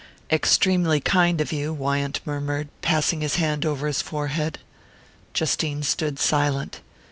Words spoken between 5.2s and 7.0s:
Justine stood silent.